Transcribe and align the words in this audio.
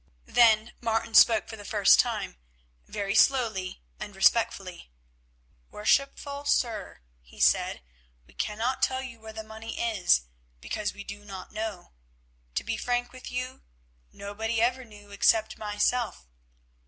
Then 0.25 0.73
Martin 0.81 1.13
spoke 1.13 1.47
for 1.47 1.57
the 1.57 1.63
first 1.63 1.99
time, 1.99 2.39
very 2.87 3.13
slowly 3.13 3.83
and 3.99 4.15
respectfully. 4.15 4.89
"Worshipful 5.69 6.45
sir," 6.45 7.01
he 7.21 7.39
said, 7.39 7.83
"we 8.25 8.33
cannot 8.33 8.81
tell 8.81 9.03
you 9.03 9.19
where 9.19 9.31
the 9.31 9.43
money 9.43 9.79
is 9.79 10.21
because 10.59 10.91
we 10.91 11.03
do 11.03 11.23
not 11.23 11.51
know. 11.53 11.93
To 12.55 12.63
be 12.63 12.77
frank 12.77 13.11
with 13.11 13.31
you, 13.31 13.61
nobody 14.11 14.59
ever 14.59 14.83
knew 14.83 15.11
except 15.11 15.59
myself. 15.59 16.27